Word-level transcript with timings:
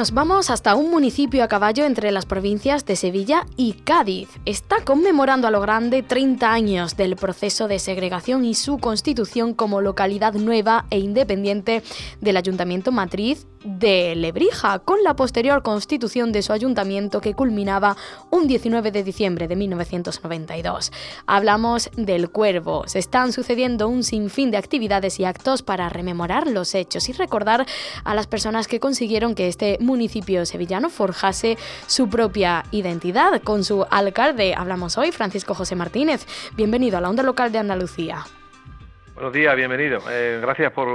Nos 0.00 0.12
vamos 0.12 0.48
hasta 0.48 0.76
un 0.76 0.90
municipio 0.90 1.44
a 1.44 1.48
caballo 1.48 1.84
entre 1.84 2.10
las 2.10 2.24
provincias 2.24 2.86
de 2.86 2.96
Sevilla 2.96 3.44
y 3.58 3.74
Cádiz. 3.74 4.30
Está 4.46 4.82
conmemorando 4.82 5.46
a 5.46 5.50
lo 5.50 5.60
grande 5.60 6.02
30 6.02 6.50
años 6.50 6.96
del 6.96 7.16
proceso 7.16 7.68
de 7.68 7.78
segregación 7.78 8.46
y 8.46 8.54
su 8.54 8.78
constitución 8.78 9.52
como 9.52 9.82
localidad 9.82 10.32
nueva 10.32 10.86
e 10.88 11.00
independiente 11.00 11.82
del 12.22 12.38
Ayuntamiento 12.38 12.92
Matriz 12.92 13.46
de 13.64 14.14
Lebrija, 14.14 14.78
con 14.78 15.02
la 15.02 15.14
posterior 15.14 15.62
constitución 15.62 16.32
de 16.32 16.42
su 16.42 16.52
ayuntamiento 16.52 17.20
que 17.20 17.34
culminaba 17.34 17.96
un 18.30 18.46
19 18.46 18.90
de 18.90 19.02
diciembre 19.02 19.48
de 19.48 19.56
1992. 19.56 20.92
Hablamos 21.26 21.90
del 21.96 22.30
Cuervo. 22.30 22.84
Se 22.86 22.98
están 22.98 23.32
sucediendo 23.32 23.88
un 23.88 24.02
sinfín 24.02 24.50
de 24.50 24.56
actividades 24.56 25.20
y 25.20 25.24
actos 25.24 25.62
para 25.62 25.88
rememorar 25.88 26.46
los 26.46 26.74
hechos 26.74 27.08
y 27.08 27.12
recordar 27.12 27.66
a 28.04 28.14
las 28.14 28.26
personas 28.26 28.68
que 28.68 28.80
consiguieron 28.80 29.34
que 29.34 29.48
este 29.48 29.78
municipio 29.80 30.46
sevillano 30.46 30.90
forjase 30.90 31.58
su 31.86 32.08
propia 32.08 32.64
identidad. 32.70 33.42
Con 33.42 33.64
su 33.64 33.84
alcalde 33.90 34.54
hablamos 34.54 34.98
hoy, 34.98 35.12
Francisco 35.12 35.54
José 35.54 35.76
Martínez. 35.76 36.26
Bienvenido 36.56 36.98
a 36.98 37.00
la 37.00 37.10
onda 37.10 37.22
local 37.22 37.52
de 37.52 37.58
Andalucía. 37.58 38.24
Buenos 39.20 39.34
días, 39.34 39.54
bienvenido. 39.54 40.00
Eh, 40.10 40.38
gracias 40.40 40.72
por, 40.72 40.86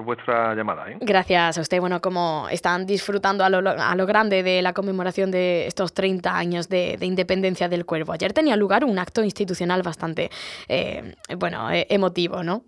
vuestra 0.00 0.54
llamada. 0.54 0.90
¿eh? 0.90 0.96
Gracias 1.02 1.58
a 1.58 1.60
usted. 1.60 1.80
Bueno, 1.80 2.00
como 2.00 2.48
están 2.50 2.86
disfrutando 2.86 3.44
a 3.44 3.50
lo, 3.50 3.58
a 3.58 3.94
lo, 3.94 4.06
grande 4.06 4.42
de 4.42 4.62
la 4.62 4.72
conmemoración 4.72 5.30
de 5.30 5.66
estos 5.66 5.92
30 5.92 6.34
años 6.34 6.70
de, 6.70 6.96
independencia 7.02 7.68
del 7.68 7.84
Cuervo. 7.84 8.14
Ayer 8.14 8.32
tenía 8.32 8.56
lugar 8.56 8.86
un 8.86 8.98
acto 8.98 9.22
institucional 9.22 9.82
bastante, 9.82 10.30
eh, 10.66 11.14
bueno, 11.36 11.68
emotivo, 11.70 12.42
¿no? 12.42 12.62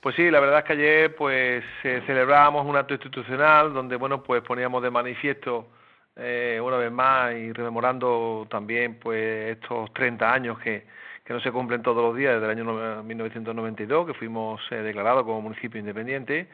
Pues 0.00 0.14
sí, 0.14 0.30
la 0.30 0.38
verdad 0.38 0.60
es 0.60 0.64
que 0.66 0.72
ayer 0.74 1.16
pues 1.16 1.64
celebrábamos 1.82 2.64
un 2.64 2.76
acto 2.76 2.94
institucional 2.94 3.74
donde, 3.74 3.96
bueno, 3.96 4.22
pues 4.22 4.40
poníamos 4.42 4.84
de 4.84 4.90
manifiesto 4.92 5.66
una 6.14 6.76
vez 6.76 6.92
más 6.92 7.34
y 7.34 7.52
rememorando 7.52 8.46
también 8.48 9.00
pues 9.00 9.56
estos 9.56 9.92
30 9.94 10.32
años 10.32 10.60
que 10.60 10.84
que 11.26 11.34
no 11.34 11.40
se 11.40 11.50
cumplen 11.50 11.82
todos 11.82 12.02
los 12.02 12.16
días 12.16 12.34
desde 12.34 12.44
el 12.44 12.58
año 12.58 13.02
1992, 13.02 14.06
que 14.06 14.14
fuimos 14.14 14.60
eh, 14.70 14.76
declarados 14.76 15.24
como 15.24 15.42
municipio 15.42 15.80
independiente, 15.80 16.46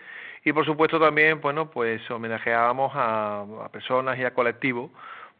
y 0.45 0.53
por 0.53 0.65
supuesto 0.65 0.99
también, 0.99 1.41
bueno, 1.43 1.71
pues 1.71 2.11
homenajeábamos 2.11 2.91
a, 2.95 3.45
personas 3.71 4.19
y 4.19 4.25
a 4.25 4.33
colectivos 4.33 4.91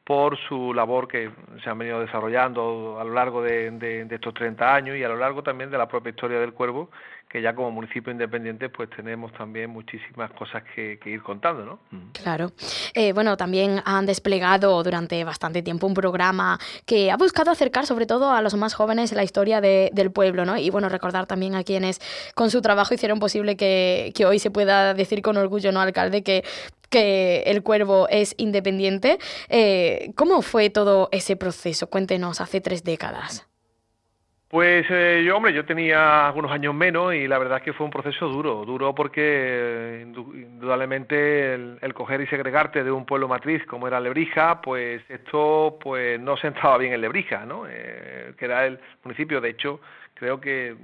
por 0.05 0.37
su 0.37 0.75
labor 0.75 1.09
que 1.09 1.31
se 1.63 1.71
han 1.71 1.79
venido 1.79 2.01
desarrollando 2.01 2.99
a 3.01 3.05
lo 3.05 3.15
largo 3.15 3.43
de, 3.43 3.71
de, 3.71 4.07
estos 4.11 4.35
30 4.35 4.75
años 4.75 4.97
y 4.97 5.05
a 5.05 5.09
lo 5.09 5.17
largo 5.17 5.43
también 5.43 5.71
de 5.71 5.79
la 5.79 5.89
propia 5.89 6.11
historia 6.11 6.39
del 6.39 6.53
Cuervo, 6.53 6.91
que 7.33 7.41
ya 7.41 7.55
como 7.55 7.71
municipio 7.71 8.13
independiente 8.13 8.69
pues 8.69 8.91
tenemos 8.91 9.33
también 9.33 9.71
muchísimas 9.71 10.31
cosas 10.33 10.63
que, 10.75 10.99
ir 11.07 11.23
contando, 11.23 11.65
¿no? 11.65 11.79
Claro. 12.13 12.53
Eh, 12.93 13.15
bueno, 13.15 13.39
también 13.39 13.81
han 13.87 14.05
desplegado 14.05 14.83
durante 14.83 15.25
bastante 15.25 15.63
tiempo 15.63 15.87
un 15.87 15.95
programa 15.95 16.61
que 16.85 17.11
ha 17.11 17.17
buscado 17.17 17.51
acercar 17.51 17.87
sobre 17.87 18.05
todo 18.05 18.33
a 18.33 18.43
los 18.43 18.55
más 18.55 18.75
jóvenes 18.75 19.13
la 19.13 19.25
historia 19.25 19.63
del 19.63 20.13
pueblo, 20.13 20.45
¿no? 20.45 20.59
Y 20.59 20.69
bueno, 20.69 20.91
recordar 20.91 21.27
también 21.27 21.55
a 21.55 21.65
quienes 21.65 22.01
con 22.35 22.51
su 22.51 22.61
trabajo 22.61 22.93
hicieron 22.93 23.19
posible 23.19 23.57
que, 23.57 24.13
hoy 24.27 24.39
se 24.39 24.51
pueda 24.51 24.93
decir 24.93 25.23
con 25.23 25.39
orgullo, 25.39 25.73
¿no, 25.73 25.81
alcalde? 25.81 26.23
Que 26.23 26.45
que 26.91 27.45
el 27.47 27.63
cuervo 27.63 28.07
es 28.11 28.35
independiente. 28.37 29.19
Eh, 29.49 30.13
¿Cómo 30.15 30.43
fue 30.43 30.69
todo 30.69 31.09
ese 31.11 31.37
proceso? 31.37 31.87
Cuéntenos, 31.87 32.43
hace 32.43 32.61
tres 32.61 32.85
décadas. 32.85 33.47
Pues 34.53 34.85
eh, 34.91 35.23
yo, 35.25 35.39
hombre, 35.39 35.55
yo 35.55 35.65
tenía 35.65 36.27
algunos 36.27 36.53
años 36.53 36.75
menos 36.75 37.15
y 37.15 37.27
la 37.27 37.39
verdad 37.39 37.57
es 37.57 37.65
que 37.65 37.73
fue 37.73 37.87
un 37.87 37.91
proceso 37.91 38.29
duro, 38.29 38.67
duro 38.67 38.95
porque 38.95 39.23
eh, 39.25 40.03
indudablemente 40.03 41.55
el, 41.55 41.95
coger 41.95 42.21
y 42.21 42.27
segregarte 42.27 42.85
de 42.85 42.91
un 42.91 43.07
pueblo 43.07 43.29
matriz 43.29 43.65
como 43.65 43.87
era 43.87 43.99
Lebrija, 43.99 44.61
pues 44.61 45.01
esto 45.09 45.79
pues 45.81 46.21
no 46.21 46.37
se 46.37 46.49
entraba 46.49 46.77
bien 46.77 46.93
en 46.93 47.01
Lebrija, 47.01 47.47
¿no? 47.47 47.65
Eh, 47.67 48.35
que 48.37 48.45
era 48.45 48.67
el 48.67 48.79
municipio, 49.05 49.41
de 49.41 49.49
hecho, 49.49 49.81
creo 50.13 50.39
que 50.39 50.77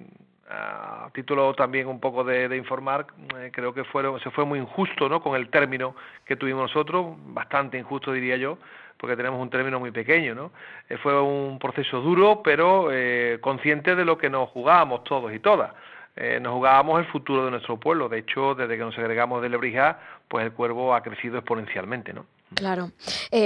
a 0.51 1.11
título 1.13 1.55
también 1.55 1.87
un 1.89 2.01
poco 2.01 2.25
de, 2.25 2.57
informar, 2.57 3.07
creo 3.53 3.75
que 3.75 3.85
fueron, 3.85 4.19
se 4.21 4.31
fue 4.31 4.45
muy 4.45 4.59
injusto, 4.59 5.09
¿no? 5.09 5.21
Con 5.21 5.37
el 5.37 5.49
término 5.51 5.95
que 6.25 6.37
tuvimos 6.37 6.63
nosotros, 6.63 7.17
bastante 7.19 7.79
injusto 7.79 8.13
diría 8.13 8.37
yo, 8.37 8.59
porque 8.97 9.17
tenemos 9.17 9.41
un 9.41 9.51
término 9.51 9.79
muy 9.79 9.91
pequeño, 9.91 10.35
¿no? 10.35 10.51
Eh, 10.89 10.97
fue 10.99 11.21
un 11.21 11.59
proceso 11.59 12.01
duro, 12.01 12.43
pero 12.43 12.89
eh, 12.93 13.39
consciente 13.41 13.95
de 13.95 14.05
lo 14.05 14.19
que 14.19 14.29
nos 14.31 14.49
jugábamos 14.51 15.05
todos 15.05 15.33
y 15.33 15.39
todas. 15.39 15.73
Eh, 16.17 16.41
nos 16.41 16.55
jugábamos 16.55 16.99
el 16.99 17.07
futuro 17.07 17.45
de 17.45 17.53
nuestro 17.53 17.79
pueblo. 17.79 18.09
De 18.09 18.19
hecho, 18.19 18.55
desde 18.55 18.77
que 18.77 18.83
nos 18.83 18.99
agregamos 18.99 19.41
de 19.41 19.49
Lebrija, 19.49 20.01
pues 20.27 20.45
el 20.45 20.53
cuervo 20.53 20.95
ha 20.95 21.03
crecido 21.03 21.39
exponencialmente, 21.39 22.13
¿no? 22.13 22.27
Claro. 22.55 22.93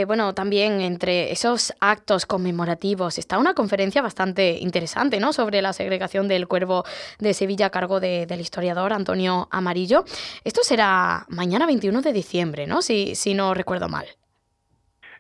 bueno, 0.07 0.33
también 0.35 0.81
entre 0.81 1.33
esos 1.33 1.75
actos 1.81 2.25
conmemorativos 2.25 3.19
está 3.19 3.39
una 3.39 3.55
conferencia 3.55 4.01
bastante 4.01 4.59
interesante, 4.61 5.19
¿no? 5.19 5.33
Sobre 5.33 5.61
la 5.61 5.73
segregación 5.73 6.29
del 6.29 6.47
cuervo 6.47 6.85
de 7.19 7.35
Sevilla 7.35 7.67
a 7.67 7.71
cargo 7.71 8.01
del 8.01 8.41
historiador 8.41 8.93
Antonio 8.93 9.49
Amarillo. 9.51 10.05
Esto 10.45 10.63
será 10.63 11.27
mañana 11.29 11.67
21 11.67 12.01
de 12.01 12.13
diciembre, 12.13 12.67
¿no? 12.67 12.83
Si, 12.83 13.15
si 13.15 13.35
no 13.35 13.55
recuerdo 13.55 13.89
mal. 13.89 14.07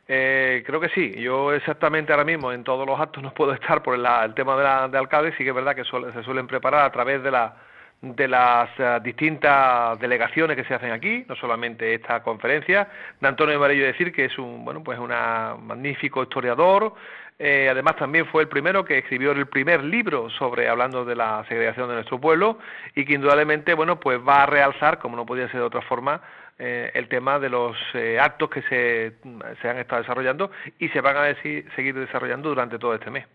Eh, 0.08 0.62
creo 0.66 0.80
que 0.80 0.88
sí. 0.90 1.12
Yo 1.20 1.52
exactamente 1.52 2.12
ahora 2.12 2.24
mismo 2.24 2.52
en 2.52 2.64
todos 2.64 2.86
los 2.86 3.00
actos 3.00 3.22
no 3.22 3.32
puedo 3.32 3.52
estar 3.54 3.82
por 3.82 3.94
el 3.94 4.34
tema 4.34 4.56
de, 4.56 4.64
la, 4.64 4.88
de 4.88 4.98
alcalde. 4.98 5.32
Sí 5.36 5.44
que 5.44 5.50
es 5.50 5.54
verdad 5.54 5.74
que 5.74 5.84
se 5.84 6.22
suelen 6.22 6.46
preparar 6.46 6.84
a 6.84 6.92
través 6.92 7.22
de 7.22 7.30
la 7.30 7.56
de 8.02 8.26
las 8.26 8.68
eh, 8.78 8.98
distintas 9.02 9.98
delegaciones 10.00 10.56
que 10.56 10.64
se 10.64 10.74
hacen 10.74 10.90
aquí, 10.90 11.24
no 11.28 11.36
solamente 11.36 11.94
esta 11.94 12.20
conferencia, 12.22 12.88
de 13.20 13.28
Antonio 13.28 13.56
Amarillo 13.56 13.84
decir 13.84 14.12
que 14.12 14.24
es 14.24 14.38
un 14.38 14.64
bueno 14.64 14.82
pues 14.82 14.98
un 14.98 15.10
magnífico 15.10 16.24
historiador, 16.24 16.94
eh, 17.44 17.68
además 17.68 17.96
también 17.96 18.24
fue 18.26 18.42
el 18.42 18.48
primero 18.48 18.84
que 18.84 18.98
escribió 18.98 19.32
el 19.32 19.46
primer 19.46 19.82
libro 19.82 20.30
sobre 20.30 20.68
hablando 20.68 21.04
de 21.04 21.16
la 21.16 21.44
segregación 21.48 21.88
de 21.88 21.94
nuestro 21.94 22.20
pueblo 22.20 22.58
y 22.94 23.04
que 23.04 23.14
indudablemente 23.14 23.74
bueno 23.74 23.98
pues 23.98 24.20
va 24.20 24.44
a 24.44 24.46
realzar, 24.46 25.00
como 25.00 25.16
no 25.16 25.26
podía 25.26 25.48
ser 25.48 25.58
de 25.58 25.66
otra 25.66 25.82
forma, 25.82 26.22
eh, 26.56 26.92
el 26.94 27.08
tema 27.08 27.40
de 27.40 27.48
los 27.48 27.76
eh, 27.94 28.20
actos 28.20 28.48
que 28.48 28.62
se, 28.62 29.14
se, 29.60 29.68
han 29.68 29.78
estado 29.78 30.02
desarrollando 30.02 30.52
y 30.78 30.88
se 30.90 31.00
van 31.00 31.16
a 31.16 31.34
seguir 31.42 31.94
desarrollando 31.94 32.50
durante 32.50 32.78
todo 32.78 32.94
este 32.94 33.10
mes. 33.10 33.26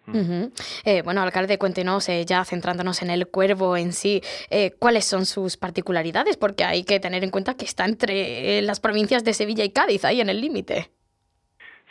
Eh, 0.86 1.02
bueno, 1.02 1.22
alcalde, 1.22 1.58
cuéntenos, 1.58 2.08
ya 2.26 2.46
centrándonos 2.46 3.02
en 3.02 3.10
el 3.10 3.28
cuervo 3.28 3.76
en 3.76 3.92
sí, 3.92 4.22
cuáles 4.80 5.04
son 5.04 5.26
sus 5.26 5.58
particularidades, 5.58 6.38
porque 6.38 6.64
hay 6.64 6.86
que 6.86 7.02
tener 7.02 7.26
en 7.26 7.32
cuenta 7.32 7.56
que 7.56 7.66
está 7.66 7.84
entre 7.84 8.62
las 8.62 8.80
provincias 8.80 9.26
de 9.26 9.34
Sevilla 9.34 9.66
y 9.66 9.72
Cádiz, 9.72 10.06
ahí 10.06 10.22
en 10.22 10.30
el 10.30 10.40
límite. 10.40 10.92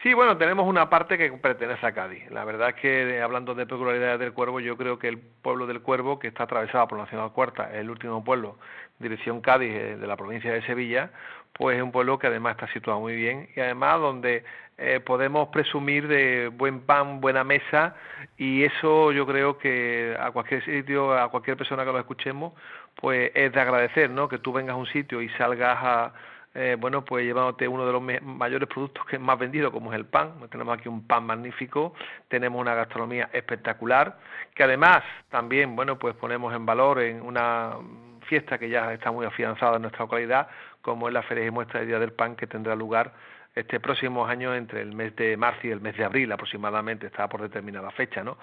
Sí, 0.06 0.14
bueno, 0.14 0.38
tenemos 0.38 0.68
una 0.68 0.88
parte 0.88 1.18
que 1.18 1.32
pertenece 1.32 1.84
a 1.84 1.90
Cádiz. 1.90 2.30
La 2.30 2.44
verdad 2.44 2.68
es 2.68 2.74
que 2.76 3.20
hablando 3.20 3.56
de 3.56 3.66
peculiaridades 3.66 4.20
del 4.20 4.32
Cuervo, 4.32 4.60
yo 4.60 4.76
creo 4.76 5.00
que 5.00 5.08
el 5.08 5.18
pueblo 5.18 5.66
del 5.66 5.82
Cuervo, 5.82 6.20
que 6.20 6.28
está 6.28 6.44
atravesado 6.44 6.86
por 6.86 6.96
la 6.96 7.06
Nacional 7.06 7.32
Cuarta, 7.32 7.76
el 7.76 7.90
último 7.90 8.22
pueblo 8.22 8.56
dirección 9.00 9.40
Cádiz 9.40 9.72
eh, 9.72 9.96
de 9.96 10.06
la 10.06 10.16
provincia 10.16 10.52
de 10.52 10.62
Sevilla, 10.62 11.10
pues 11.54 11.78
es 11.78 11.82
un 11.82 11.90
pueblo 11.90 12.20
que 12.20 12.28
además 12.28 12.52
está 12.52 12.72
situado 12.72 13.00
muy 13.00 13.16
bien 13.16 13.48
y 13.56 13.58
además 13.58 13.98
donde 13.98 14.44
eh, 14.78 15.00
podemos 15.00 15.48
presumir 15.48 16.06
de 16.06 16.52
buen 16.54 16.82
pan, 16.82 17.20
buena 17.20 17.42
mesa 17.42 17.96
y 18.36 18.62
eso 18.62 19.10
yo 19.10 19.26
creo 19.26 19.58
que 19.58 20.16
a 20.20 20.30
cualquier 20.30 20.64
sitio, 20.64 21.18
a 21.18 21.28
cualquier 21.32 21.56
persona 21.56 21.84
que 21.84 21.90
lo 21.90 21.98
escuchemos, 21.98 22.52
pues 22.94 23.32
es 23.34 23.52
de 23.52 23.60
agradecer, 23.60 24.08
¿no? 24.10 24.28
Que 24.28 24.38
tú 24.38 24.52
vengas 24.52 24.74
a 24.74 24.76
un 24.76 24.86
sitio 24.86 25.20
y 25.20 25.28
salgas 25.30 25.78
a 25.82 26.12
eh, 26.58 26.74
bueno, 26.78 27.04
pues 27.04 27.22
llevándote 27.22 27.68
uno 27.68 27.84
de 27.84 27.92
los 27.92 28.02
mayores 28.22 28.66
productos 28.66 29.04
que 29.04 29.16
es 29.16 29.22
más 29.22 29.38
vendido, 29.38 29.70
como 29.70 29.92
es 29.92 29.98
el 29.98 30.06
pan. 30.06 30.32
Tenemos 30.50 30.78
aquí 30.78 30.88
un 30.88 31.06
pan 31.06 31.26
magnífico, 31.26 31.92
tenemos 32.28 32.58
una 32.58 32.74
gastronomía 32.74 33.28
espectacular, 33.30 34.16
que 34.54 34.62
además 34.62 35.02
también, 35.28 35.76
bueno, 35.76 35.98
pues 35.98 36.14
ponemos 36.14 36.54
en 36.54 36.64
valor 36.64 37.02
en 37.02 37.20
una 37.20 37.74
fiesta 38.22 38.56
que 38.56 38.70
ya 38.70 38.94
está 38.94 39.12
muy 39.12 39.26
afianzada 39.26 39.76
en 39.76 39.82
nuestra 39.82 40.06
localidad, 40.06 40.48
como 40.80 41.08
es 41.08 41.12
la 41.12 41.22
Feria 41.24 41.44
y 41.44 41.50
Muestra 41.50 41.80
de 41.80 41.86
Día 41.86 41.98
del 41.98 42.12
Pan, 42.12 42.36
que 42.36 42.46
tendrá 42.46 42.74
lugar 42.74 43.12
este 43.54 43.78
próximo 43.78 44.26
año 44.26 44.54
entre 44.54 44.80
el 44.80 44.94
mes 44.94 45.14
de 45.14 45.36
marzo 45.36 45.66
y 45.66 45.70
el 45.70 45.82
mes 45.82 45.94
de 45.98 46.04
abril 46.04 46.32
aproximadamente, 46.32 47.06
está 47.06 47.28
por 47.28 47.42
determinada 47.42 47.90
fecha, 47.90 48.24
¿no? 48.24 48.38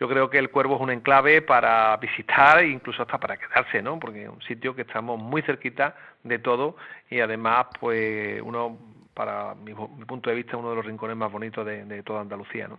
Yo 0.00 0.08
creo 0.08 0.28
que 0.28 0.38
el 0.38 0.50
Cuervo 0.50 0.76
es 0.76 0.80
un 0.80 0.90
enclave 0.90 1.42
para 1.42 1.96
visitar 1.98 2.58
e 2.58 2.68
incluso 2.68 3.02
hasta 3.02 3.18
para 3.18 3.36
quedarse, 3.36 3.80
¿no? 3.82 3.98
Porque 3.98 4.24
es 4.24 4.28
un 4.28 4.42
sitio 4.42 4.74
que 4.74 4.82
estamos 4.82 5.20
muy 5.20 5.42
cerquita 5.42 5.94
de 6.22 6.38
todo 6.38 6.76
y 7.10 7.20
además, 7.20 7.66
pues 7.78 8.42
uno 8.42 8.78
para 9.14 9.54
mi, 9.54 9.72
punto 9.74 10.28
de 10.28 10.36
vista, 10.36 10.56
uno 10.56 10.70
de 10.70 10.76
los 10.76 10.84
rincones 10.84 11.16
más 11.16 11.30
bonitos 11.30 11.64
de, 11.64 12.02
toda 12.02 12.20
Andalucía. 12.20 12.68
¿no? 12.68 12.78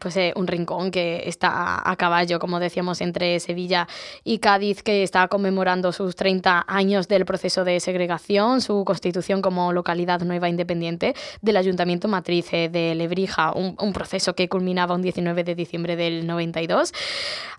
Pues 0.00 0.16
eh, 0.16 0.32
un 0.36 0.46
rincón 0.46 0.90
que 0.90 1.28
está 1.28 1.82
a 1.88 1.96
caballo, 1.96 2.38
como 2.38 2.60
decíamos, 2.60 3.00
entre 3.00 3.40
Sevilla 3.40 3.88
y 4.22 4.38
Cádiz, 4.38 4.82
que 4.82 5.02
está 5.02 5.26
conmemorando 5.28 5.92
sus 5.92 6.14
30 6.14 6.64
años 6.68 7.08
del 7.08 7.24
proceso 7.24 7.64
de 7.64 7.80
segregación, 7.80 8.60
su 8.60 8.84
constitución 8.84 9.42
como 9.42 9.72
localidad 9.72 10.20
nueva 10.20 10.48
independiente 10.48 11.14
del 11.42 11.56
Ayuntamiento 11.56 12.06
Matriz 12.06 12.52
eh, 12.52 12.68
de 12.68 12.94
Lebrija, 12.94 13.52
un, 13.52 13.76
un 13.80 13.92
proceso 13.92 14.34
que 14.34 14.48
culminaba 14.48 14.94
un 14.94 15.02
19 15.02 15.42
de 15.42 15.54
diciembre 15.56 15.96
del 15.96 16.26
92. 16.26 16.92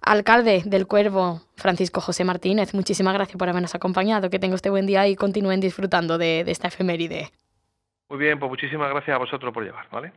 Alcalde 0.02 0.64
del 0.66 0.88
Cuervo, 0.88 1.42
Francisco 1.56 2.00
José 2.00 2.24
Martínez, 2.24 2.74
muchísimas 2.74 3.14
gracias 3.14 3.38
por 3.38 3.50
habernos 3.50 3.76
acompañado. 3.76 4.30
Que 4.30 4.40
tenga 4.40 4.56
usted 4.56 4.70
buen 4.70 4.86
día 4.86 5.08
y 5.08 5.16
continúen 5.16 5.60
disfrutando 5.60 6.18
de, 6.18 6.46
de 6.46 6.52
esta 6.52 6.70
efeméride. 6.70 7.32
Muy 8.10 8.20
bien, 8.20 8.40
pues 8.40 8.50
muchísimas 8.50 8.90
gracias 8.90 9.16
a 9.16 9.20
vosotros 9.20 9.54
por 9.54 9.64
llevar, 9.64 9.90
¿vale? 9.92 10.14